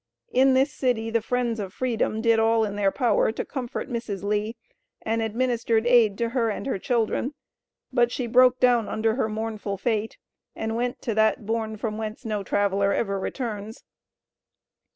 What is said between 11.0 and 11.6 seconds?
to that